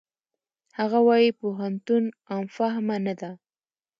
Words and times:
هغه 0.77 0.99
وايي 1.07 1.31
پوهنتون 1.39 2.03
عام 2.29 2.45
فهمه 2.57 2.95
نه 3.05 3.13
ده. 3.21 3.31